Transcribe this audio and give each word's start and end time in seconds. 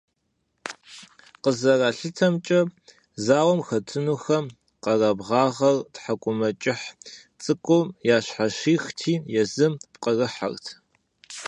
КъызэралъытэмкӀэ, 1.43 2.59
зауэм 3.25 3.59
хэтынухэм 3.67 4.45
къэрабгъагъэр 4.83 5.77
тхьэкӀумэкӀыхь 5.93 6.87
цӀыкӀум 7.41 7.87
ящхьэщихти 8.15 9.13
езым 9.41 9.73
пкъырыхьэт. 9.93 10.65